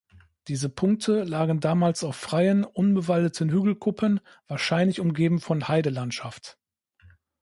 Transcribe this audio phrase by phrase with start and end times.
[0.47, 6.57] Diese Punkte lagen damals auf freien, unbewaldeten Hügelkuppen, wahrscheinlich umgeben von Heidelandschaft.